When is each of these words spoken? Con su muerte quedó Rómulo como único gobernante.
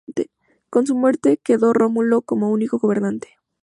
Con 0.71 0.87
su 0.87 0.95
muerte 0.95 1.37
quedó 1.37 1.73
Rómulo 1.73 2.23
como 2.23 2.49
único 2.49 2.79
gobernante. 2.79 3.37